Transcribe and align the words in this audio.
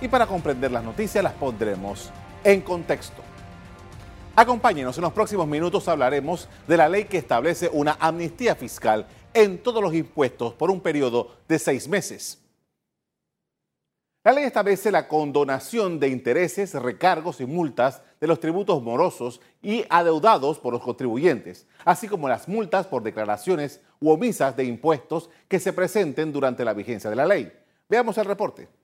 y 0.00 0.08
para 0.08 0.26
comprender 0.26 0.70
las 0.70 0.84
noticias 0.84 1.22
las 1.22 1.34
pondremos 1.34 2.10
en 2.44 2.60
contexto. 2.62 3.22
Acompáñenos, 4.36 4.96
en 4.96 5.02
los 5.02 5.12
próximos 5.12 5.46
minutos 5.46 5.86
hablaremos 5.88 6.48
de 6.66 6.76
la 6.76 6.88
ley 6.88 7.04
que 7.04 7.18
establece 7.18 7.68
una 7.72 7.96
amnistía 8.00 8.54
fiscal 8.54 9.06
en 9.34 9.62
todos 9.62 9.82
los 9.82 9.94
impuestos 9.94 10.54
por 10.54 10.70
un 10.70 10.80
periodo 10.80 11.36
de 11.48 11.58
seis 11.58 11.88
meses. 11.88 12.38
La 14.22 14.32
ley 14.32 14.44
establece 14.44 14.90
la 14.90 15.08
condonación 15.08 15.98
de 15.98 16.08
intereses, 16.08 16.74
recargos 16.74 17.40
y 17.40 17.46
multas 17.46 18.02
de 18.20 18.26
los 18.26 18.38
tributos 18.38 18.82
morosos 18.82 19.40
y 19.62 19.84
adeudados 19.88 20.58
por 20.58 20.74
los 20.74 20.82
contribuyentes, 20.82 21.66
así 21.86 22.06
como 22.06 22.28
las 22.28 22.46
multas 22.46 22.86
por 22.86 23.02
declaraciones 23.02 23.80
u 23.98 24.10
omisas 24.10 24.54
de 24.56 24.64
impuestos 24.64 25.30
que 25.48 25.58
se 25.58 25.72
presenten 25.72 26.32
durante 26.32 26.66
la 26.66 26.74
vigencia 26.74 27.08
de 27.08 27.16
la 27.16 27.24
ley. 27.24 27.50
Veamos 27.88 28.18
el 28.18 28.26
reporte. 28.26 28.79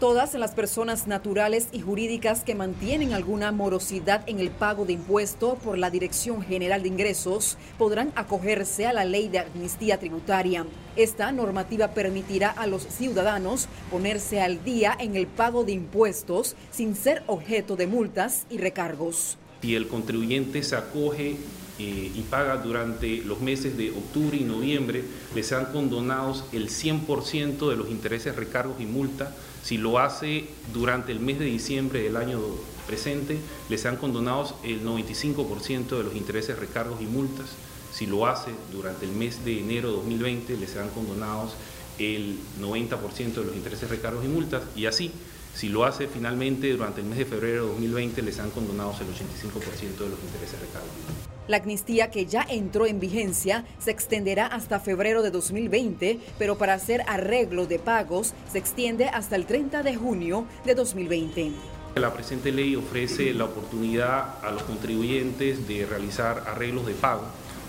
Todas 0.00 0.34
las 0.34 0.50
personas 0.50 1.06
naturales 1.06 1.68
y 1.72 1.80
jurídicas 1.80 2.44
que 2.44 2.54
mantienen 2.54 3.14
alguna 3.14 3.50
morosidad 3.50 4.22
en 4.28 4.40
el 4.40 4.50
pago 4.50 4.84
de 4.84 4.92
impuesto 4.92 5.54
por 5.54 5.78
la 5.78 5.88
Dirección 5.88 6.42
General 6.42 6.82
de 6.82 6.88
Ingresos 6.88 7.56
podrán 7.78 8.12
acogerse 8.14 8.84
a 8.84 8.92
la 8.92 9.06
ley 9.06 9.28
de 9.28 9.38
amnistía 9.38 9.98
tributaria. 9.98 10.66
Esta 10.96 11.32
normativa 11.32 11.92
permitirá 11.92 12.50
a 12.50 12.66
los 12.66 12.82
ciudadanos 12.82 13.68
ponerse 13.90 14.42
al 14.42 14.62
día 14.64 14.94
en 15.00 15.16
el 15.16 15.26
pago 15.26 15.64
de 15.64 15.72
impuestos 15.72 16.56
sin 16.70 16.94
ser 16.94 17.22
objeto 17.26 17.74
de 17.74 17.86
multas 17.86 18.44
y 18.50 18.58
recargos. 18.58 19.38
Si 19.62 19.74
el 19.74 19.88
contribuyente 19.88 20.62
se 20.62 20.76
acoge 20.76 21.36
eh, 21.78 22.12
y 22.14 22.20
paga 22.22 22.56
durante 22.56 23.18
los 23.18 23.40
meses 23.40 23.76
de 23.76 23.90
octubre 23.90 24.36
y 24.36 24.44
noviembre, 24.44 25.04
le 25.34 25.42
sean 25.42 25.66
condonados 25.66 26.44
el 26.52 26.68
100% 26.68 27.68
de 27.68 27.76
los 27.76 27.90
intereses, 27.90 28.34
recargos 28.34 28.80
y 28.80 28.86
multas 28.86 29.28
si 29.66 29.78
lo 29.78 29.98
hace 29.98 30.44
durante 30.72 31.10
el 31.10 31.18
mes 31.18 31.40
de 31.40 31.46
diciembre 31.46 32.00
del 32.00 32.16
año 32.16 32.38
presente, 32.86 33.36
les 33.68 33.84
han 33.84 33.96
condonados 33.96 34.54
el 34.62 34.84
95% 34.84 35.88
de 35.88 36.04
los 36.04 36.14
intereses, 36.14 36.56
recargos 36.56 37.02
y 37.02 37.06
multas. 37.06 37.46
Si 37.92 38.06
lo 38.06 38.28
hace 38.28 38.52
durante 38.70 39.06
el 39.06 39.10
mes 39.10 39.44
de 39.44 39.58
enero 39.58 39.88
de 39.88 39.96
2020, 39.96 40.56
les 40.56 40.76
han 40.76 40.88
condonados 40.90 41.54
el 41.98 42.38
90% 42.60 43.34
de 43.34 43.44
los 43.44 43.56
intereses, 43.56 43.90
recargos 43.90 44.24
y 44.24 44.28
multas. 44.28 44.62
Y 44.76 44.86
así, 44.86 45.10
si 45.56 45.68
lo 45.68 45.84
hace 45.84 46.06
finalmente 46.06 46.70
durante 46.70 47.00
el 47.00 47.08
mes 47.08 47.18
de 47.18 47.24
febrero 47.24 47.64
de 47.64 47.72
2020, 47.72 48.22
les 48.22 48.38
han 48.38 48.52
condonados 48.52 49.00
el 49.00 49.08
85% 49.08 49.98
de 49.98 50.10
los 50.10 50.20
intereses, 50.22 50.60
recargos 50.60 50.92
y 50.94 51.10
multas. 51.10 51.35
La 51.48 51.58
amnistía 51.58 52.10
que 52.10 52.26
ya 52.26 52.44
entró 52.48 52.86
en 52.86 52.98
vigencia 52.98 53.64
se 53.78 53.92
extenderá 53.92 54.46
hasta 54.46 54.80
febrero 54.80 55.22
de 55.22 55.30
2020, 55.30 56.18
pero 56.38 56.58
para 56.58 56.74
hacer 56.74 57.02
arreglo 57.06 57.66
de 57.66 57.78
pagos 57.78 58.34
se 58.50 58.58
extiende 58.58 59.08
hasta 59.08 59.36
el 59.36 59.46
30 59.46 59.84
de 59.84 59.94
junio 59.94 60.46
de 60.64 60.74
2020. 60.74 61.52
La 61.94 62.12
presente 62.12 62.50
ley 62.50 62.74
ofrece 62.74 63.32
la 63.32 63.44
oportunidad 63.44 64.44
a 64.44 64.50
los 64.50 64.64
contribuyentes 64.64 65.68
de 65.68 65.86
realizar 65.86 66.42
arreglos 66.48 66.84
de 66.84 66.94
pago, 66.94 67.22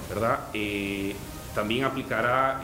¿verdad? 0.10 0.40
Eh, 0.54 1.16
también 1.54 1.84
aplicará 1.84 2.62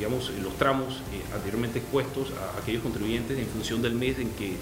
digamos, 0.00 0.30
los 0.42 0.56
tramos 0.56 0.94
eh, 1.12 1.20
anteriormente 1.34 1.78
expuestos 1.78 2.32
a 2.32 2.58
aquellos 2.58 2.82
contribuyentes 2.82 3.38
en 3.38 3.46
función 3.46 3.82
del 3.82 3.92
mes 3.92 4.18
en 4.18 4.30
que 4.30 4.54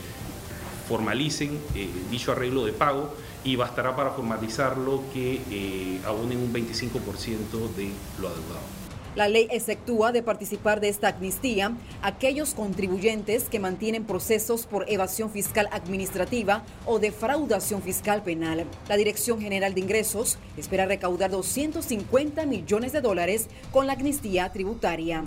formalicen 0.89 1.58
eh, 1.75 1.89
dicho 2.11 2.33
arreglo 2.33 2.64
de 2.64 2.72
pago 2.72 3.14
y 3.44 3.56
bastará 3.56 3.94
para 3.94 4.11
formalizarlo 4.11 5.03
que 5.12 5.41
eh, 5.50 6.00
abonen 6.06 6.39
un 6.39 6.53
25% 6.53 7.75
de 7.77 7.91
lo 8.20 8.28
adeudado. 8.28 8.78
La 9.14 9.27
ley 9.27 9.48
exceptúa 9.50 10.12
de 10.12 10.22
participar 10.22 10.81
de 10.81 10.89
esta 10.89 11.09
amnistía 11.09 11.72
aquellos 12.03 12.55
contribuyentes 12.55 13.48
que 13.48 13.59
mantienen 13.59 14.05
procesos 14.05 14.66
por 14.66 14.89
evasión 14.89 15.31
fiscal 15.31 15.69
administrativa 15.72 16.62
o 16.86 17.00
defraudación 17.00 17.83
fiscal 17.83 18.22
penal. 18.22 18.65
La 18.88 18.97
Dirección 18.97 19.41
General 19.41 19.75
de 19.75 19.81
Ingresos 19.81 20.38
espera 20.56 20.87
recaudar 20.87 21.31
250 21.31 22.47
millones 22.47 22.93
de 22.93 23.00
dólares 23.00 23.48
con 23.72 23.88
la 23.88 23.94
amnistía 23.94 24.53
tributaria. 24.53 25.25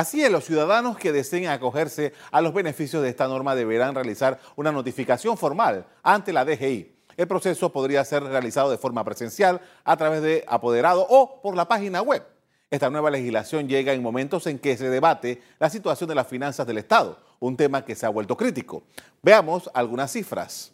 Así 0.00 0.24
es, 0.24 0.32
los 0.32 0.46
ciudadanos 0.46 0.96
que 0.96 1.12
deseen 1.12 1.48
acogerse 1.48 2.14
a 2.30 2.40
los 2.40 2.54
beneficios 2.54 3.02
de 3.02 3.10
esta 3.10 3.28
norma 3.28 3.54
deberán 3.54 3.94
realizar 3.94 4.40
una 4.56 4.72
notificación 4.72 5.36
formal 5.36 5.84
ante 6.02 6.32
la 6.32 6.46
DGI. 6.46 6.96
El 7.18 7.28
proceso 7.28 7.70
podría 7.70 8.02
ser 8.06 8.22
realizado 8.22 8.70
de 8.70 8.78
forma 8.78 9.04
presencial 9.04 9.60
a 9.84 9.98
través 9.98 10.22
de 10.22 10.42
apoderado 10.48 11.06
o 11.06 11.42
por 11.42 11.54
la 11.54 11.68
página 11.68 12.00
web. 12.00 12.26
Esta 12.70 12.88
nueva 12.88 13.10
legislación 13.10 13.68
llega 13.68 13.92
en 13.92 14.02
momentos 14.02 14.46
en 14.46 14.58
que 14.58 14.74
se 14.78 14.88
debate 14.88 15.42
la 15.58 15.68
situación 15.68 16.08
de 16.08 16.14
las 16.14 16.28
finanzas 16.28 16.66
del 16.66 16.78
Estado, 16.78 17.18
un 17.38 17.58
tema 17.58 17.84
que 17.84 17.94
se 17.94 18.06
ha 18.06 18.08
vuelto 18.08 18.38
crítico. 18.38 18.84
Veamos 19.20 19.70
algunas 19.74 20.10
cifras. 20.10 20.72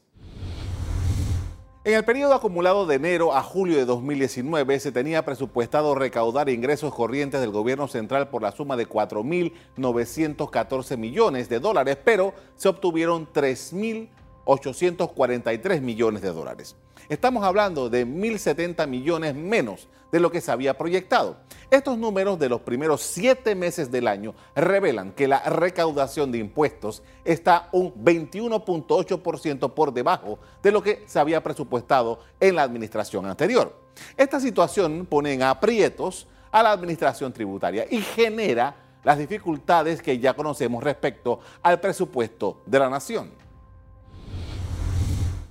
En 1.87 1.95
el 1.95 2.05
periodo 2.05 2.35
acumulado 2.35 2.85
de 2.85 2.97
enero 2.97 3.33
a 3.33 3.43
julio 3.45 3.77
de 3.77 3.85
2019 3.85 4.81
se 4.81 4.91
tenía 4.91 5.25
presupuestado 5.25 5.95
recaudar 5.95 6.49
ingresos 6.49 6.93
corrientes 6.93 7.41
del 7.41 7.53
gobierno 7.53 7.87
central 7.87 8.29
por 8.29 8.43
la 8.43 8.51
suma 8.51 8.77
de 8.77 8.89
4.914 8.89 10.97
millones 10.97 11.49
de 11.49 11.61
dólares, 11.61 11.97
pero 12.05 12.35
se 12.57 12.69
obtuvieron 12.69 13.29
3.843 13.33 15.81
millones 15.81 16.23
de 16.23 16.33
dólares. 16.33 16.75
Estamos 17.09 17.45
hablando 17.45 17.89
de 17.89 18.05
1.070 18.05 18.87
millones 18.89 19.35
menos 19.35 19.89
de 20.11 20.19
lo 20.19 20.31
que 20.31 20.41
se 20.41 20.51
había 20.51 20.77
proyectado. 20.77 21.37
Estos 21.71 21.97
números 21.99 22.39
de 22.39 22.49
los 22.49 22.63
primeros 22.63 23.03
siete 23.03 23.55
meses 23.55 23.93
del 23.93 24.09
año 24.09 24.35
revelan 24.57 25.13
que 25.13 25.29
la 25.29 25.41
recaudación 25.41 26.33
de 26.33 26.39
impuestos 26.39 27.05
está 27.25 27.69
un 27.71 27.93
21.8% 27.95 29.75
por 29.75 29.93
debajo 29.93 30.39
de 30.63 30.73
lo 30.73 30.83
que 30.83 31.05
se 31.07 31.21
había 31.21 31.43
presupuestado 31.43 32.21
en 32.41 32.57
la 32.57 32.63
administración 32.63 33.27
anterior. 33.27 33.77
Esta 34.17 34.41
situación 34.41 35.07
pone 35.07 35.33
en 35.33 35.43
aprietos 35.43 36.27
a 36.51 36.63
la 36.63 36.73
administración 36.73 37.33
tributaria 37.33 37.87
y 37.89 38.01
genera 38.01 38.75
las 39.05 39.19
dificultades 39.19 40.03
que 40.03 40.19
ya 40.19 40.35
conocemos 40.35 40.83
respecto 40.83 41.39
al 41.63 41.79
presupuesto 41.79 42.63
de 42.67 42.79
la 42.81 42.91
nación. 42.91 43.46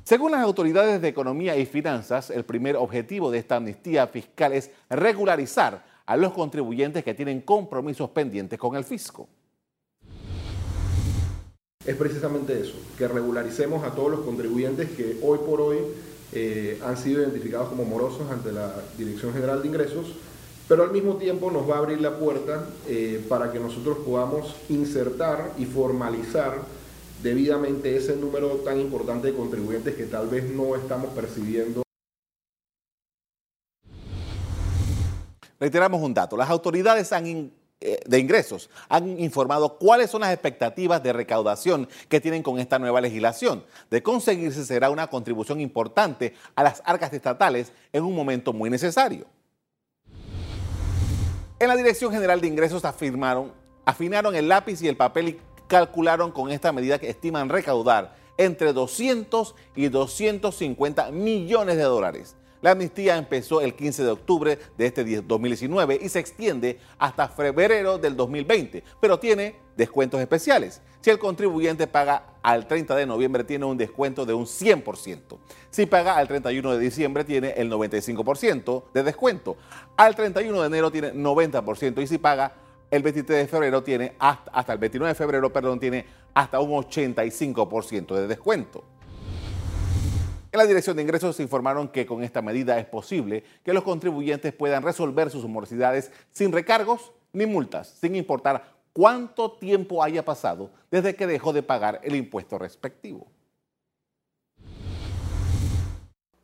Según 0.05 0.33
las 0.33 0.41
autoridades 0.41 1.01
de 1.01 1.07
Economía 1.07 1.57
y 1.57 1.65
Finanzas, 1.65 2.29
el 2.29 2.45
primer 2.45 2.75
objetivo 2.75 3.31
de 3.31 3.39
esta 3.39 3.55
amnistía 3.55 4.05
fiscal 4.05 4.53
es 4.53 4.69
regularizar 4.87 5.83
a 6.05 6.15
los 6.15 6.31
contribuyentes 6.31 7.03
que 7.03 7.15
tienen 7.15 7.41
compromisos 7.41 8.11
pendientes 8.11 8.59
con 8.59 8.75
el 8.75 8.83
fisco. 8.83 9.27
Es 11.83 11.95
precisamente 11.95 12.61
eso, 12.61 12.75
que 12.99 13.07
regularicemos 13.07 13.83
a 13.83 13.95
todos 13.95 14.11
los 14.11 14.19
contribuyentes 14.19 14.91
que 14.91 15.17
hoy 15.23 15.39
por 15.39 15.59
hoy 15.59 15.77
eh, 16.33 16.79
han 16.85 16.97
sido 16.97 17.23
identificados 17.23 17.69
como 17.69 17.83
morosos 17.83 18.29
ante 18.29 18.51
la 18.51 18.75
Dirección 18.99 19.33
General 19.33 19.59
de 19.59 19.67
Ingresos, 19.69 20.13
pero 20.67 20.83
al 20.83 20.91
mismo 20.91 21.15
tiempo 21.15 21.49
nos 21.49 21.67
va 21.67 21.77
a 21.77 21.79
abrir 21.79 21.99
la 21.99 22.19
puerta 22.19 22.67
eh, 22.87 23.25
para 23.27 23.51
que 23.51 23.59
nosotros 23.59 23.97
podamos 24.05 24.55
insertar 24.69 25.53
y 25.57 25.65
formalizar 25.65 26.59
debidamente 27.25 27.97
ese 27.97 28.15
número 28.15 28.49
tan 28.57 28.79
importante 28.79 29.31
de 29.31 29.35
contribuyentes 29.35 29.95
que 29.95 30.05
tal 30.05 30.27
vez 30.27 30.43
no 30.43 30.75
estamos 30.75 31.09
percibiendo. 31.09 31.81
Reiteramos 35.59 36.03
un 36.03 36.13
dato, 36.13 36.37
las 36.37 36.51
autoridades 36.51 37.11
eh, 37.81 37.99
de 38.05 38.19
ingresos 38.19 38.69
han 38.89 39.19
informado 39.19 39.79
cuáles 39.79 40.11
son 40.11 40.21
las 40.21 40.31
expectativas 40.31 41.01
de 41.01 41.13
recaudación 41.13 41.89
que 42.09 42.21
tienen 42.21 42.43
con 42.43 42.59
esta 42.59 42.77
nueva 42.77 43.01
legislación. 43.01 43.63
De 43.89 44.03
conseguirse 44.03 44.63
será 44.63 44.91
una 44.91 45.07
contribución 45.07 45.59
importante 45.61 46.35
a 46.53 46.61
las 46.61 46.83
arcas 46.85 47.11
estatales 47.11 47.71
en 47.91 48.03
un 48.03 48.13
momento 48.13 48.53
muy 48.53 48.69
necesario. 48.69 49.25
En 51.57 51.69
la 51.69 51.75
Dirección 51.75 52.11
General 52.11 52.39
de 52.39 52.47
Ingresos 52.47 52.85
afirmaron, 52.85 53.51
afinaron 53.83 54.35
el 54.35 54.47
lápiz 54.47 54.83
y 54.83 54.87
el 54.87 54.97
papel 54.97 55.29
y 55.29 55.39
calcularon 55.67 56.31
con 56.31 56.51
esta 56.51 56.71
medida 56.71 56.99
que 56.99 57.09
estiman 57.09 57.49
recaudar 57.49 58.15
entre 58.37 58.73
200 58.73 59.55
y 59.75 59.87
250 59.89 61.11
millones 61.11 61.77
de 61.77 61.83
dólares. 61.83 62.35
La 62.61 62.71
amnistía 62.71 63.17
empezó 63.17 63.61
el 63.61 63.75
15 63.75 64.03
de 64.03 64.09
octubre 64.09 64.59
de 64.77 64.85
este 64.87 65.03
2019 65.21 65.99
y 66.01 66.09
se 66.09 66.19
extiende 66.19 66.79
hasta 66.97 67.27
febrero 67.27 67.99
del 67.99 68.15
2020, 68.15 68.83
pero 68.99 69.19
tiene 69.19 69.55
descuentos 69.77 70.19
especiales. 70.19 70.81
Si 71.01 71.11
el 71.11 71.19
contribuyente 71.19 71.85
paga 71.85 72.33
al 72.41 72.67
30 72.67 72.95
de 72.95 73.05
noviembre 73.05 73.43
tiene 73.43 73.65
un 73.65 73.77
descuento 73.77 74.25
de 74.25 74.33
un 74.33 74.45
100%. 74.45 75.37
Si 75.69 75.85
paga 75.85 76.15
al 76.17 76.27
31 76.27 76.71
de 76.71 76.79
diciembre 76.79 77.23
tiene 77.23 77.49
el 77.57 77.71
95% 77.71 78.85
de 78.91 79.03
descuento. 79.03 79.57
Al 79.95 80.15
31 80.15 80.61
de 80.61 80.65
enero 80.65 80.91
tiene 80.91 81.13
90% 81.13 82.01
y 82.01 82.07
si 82.07 82.17
paga 82.17 82.53
el 82.91 83.03
23 83.03 83.39
de 83.39 83.47
febrero 83.47 83.83
tiene 83.83 84.15
hasta, 84.19 84.73
el 84.73 84.79
29 84.79 85.13
de 85.13 85.15
febrero, 85.15 85.51
perdón, 85.51 85.79
tiene 85.79 86.05
hasta 86.33 86.59
un 86.59 86.71
85% 86.71 88.15
de 88.15 88.27
descuento. 88.27 88.83
En 90.51 90.59
la 90.59 90.65
Dirección 90.65 90.95
de 90.95 91.01
Ingresos 91.01 91.39
informaron 91.39 91.89
que 91.89 92.05
con 92.05 92.23
esta 92.23 92.41
medida 92.41 92.79
es 92.79 92.85
posible 92.85 93.43
que 93.63 93.73
los 93.73 93.83
contribuyentes 93.83 94.53
puedan 94.53 94.83
resolver 94.83 95.29
sus 95.29 95.45
morosidades 95.47 96.11
sin 96.31 96.51
recargos 96.51 97.11
ni 97.33 97.45
multas, 97.45 97.97
sin 97.99 98.15
importar 98.15 98.75
cuánto 98.93 99.51
tiempo 99.51 100.01
haya 100.01 100.23
pasado 100.23 100.71
desde 100.89 101.15
que 101.15 101.27
dejó 101.27 101.51
de 101.51 101.63
pagar 101.63 101.99
el 102.03 102.15
impuesto 102.15 102.57
respectivo. 102.57 103.27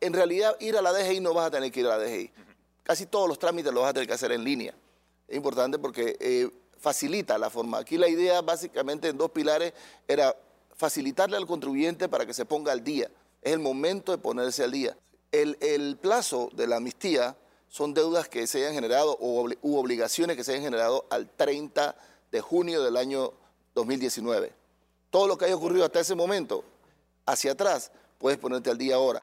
En 0.02 0.12
realidad, 0.12 0.56
ir 0.60 0.76
a 0.76 0.82
la 0.82 0.92
DGI 0.92 1.20
no 1.20 1.32
vas 1.32 1.46
a 1.46 1.50
tener 1.52 1.72
que 1.72 1.80
ir 1.80 1.86
a 1.86 1.96
la 1.96 2.04
DGI. 2.04 2.30
Casi 2.82 3.06
todos 3.06 3.28
los 3.28 3.38
trámites 3.38 3.72
los 3.72 3.82
vas 3.82 3.90
a 3.90 3.94
tener 3.94 4.08
que 4.08 4.14
hacer 4.14 4.32
en 4.32 4.44
línea. 4.44 4.74
Es 5.28 5.36
importante 5.36 5.78
porque 5.78 6.16
eh, 6.20 6.50
facilita 6.78 7.38
la 7.38 7.48
forma. 7.48 7.78
Aquí 7.78 7.96
la 7.96 8.08
idea 8.08 8.42
básicamente 8.42 9.08
en 9.08 9.16
dos 9.16 9.30
pilares 9.30 9.72
era 10.06 10.36
facilitarle 10.76 11.36
al 11.36 11.46
contribuyente 11.46 12.08
para 12.08 12.26
que 12.26 12.34
se 12.34 12.44
ponga 12.44 12.72
al 12.72 12.82
día. 12.82 13.10
Es 13.40 13.52
el 13.52 13.60
momento 13.60 14.12
de 14.12 14.18
ponerse 14.18 14.64
al 14.64 14.72
día. 14.72 14.96
El, 15.30 15.96
plazo 15.96 16.50
de 16.52 16.66
la 16.66 16.76
amnistía 16.76 17.36
son 17.68 17.94
deudas 17.94 18.28
que 18.28 18.46
se 18.46 18.58
hayan 18.58 18.74
generado 18.74 19.16
o 19.18 19.48
u 19.62 19.76
obligaciones 19.76 20.36
que 20.36 20.44
se 20.44 20.52
hayan 20.52 20.64
generado 20.64 21.06
al 21.08 21.30
30 21.30 21.96
de 22.30 22.40
junio 22.40 22.82
del 22.82 22.96
año 22.96 23.32
2019. 23.74 24.52
Todo 25.10 25.26
lo 25.26 25.38
que 25.38 25.46
haya 25.46 25.56
ocurrido 25.56 25.84
hasta 25.84 26.00
ese 26.00 26.14
momento, 26.14 26.64
hacia 27.24 27.52
atrás, 27.52 27.90
puedes 28.18 28.38
ponerte 28.38 28.70
al 28.70 28.78
día 28.78 28.96
ahora. 28.96 29.22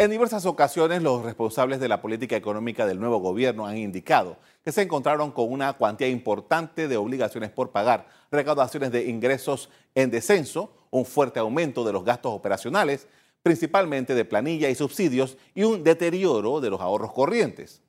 En 0.00 0.10
diversas 0.10 0.46
ocasiones, 0.46 1.02
los 1.02 1.22
responsables 1.22 1.78
de 1.78 1.86
la 1.86 2.00
política 2.00 2.34
económica 2.34 2.86
del 2.86 2.98
nuevo 2.98 3.18
gobierno 3.18 3.66
han 3.66 3.76
indicado 3.76 4.38
que 4.64 4.72
se 4.72 4.80
encontraron 4.80 5.30
con 5.30 5.52
una 5.52 5.74
cuantía 5.74 6.08
importante 6.08 6.88
de 6.88 6.96
obligaciones 6.96 7.50
por 7.50 7.70
pagar, 7.70 8.08
recaudaciones 8.30 8.92
de 8.92 9.10
ingresos 9.10 9.68
en 9.94 10.10
descenso, 10.10 10.72
un 10.88 11.04
fuerte 11.04 11.38
aumento 11.38 11.84
de 11.84 11.92
los 11.92 12.02
gastos 12.02 12.32
operacionales, 12.32 13.08
principalmente 13.42 14.14
de 14.14 14.24
planilla 14.24 14.70
y 14.70 14.74
subsidios, 14.74 15.36
y 15.54 15.64
un 15.64 15.84
deterioro 15.84 16.62
de 16.62 16.70
los 16.70 16.80
ahorros 16.80 17.12
corrientes. 17.12 17.82